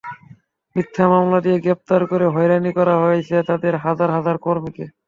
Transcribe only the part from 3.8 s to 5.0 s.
হাজার হাজার কর্মীকে।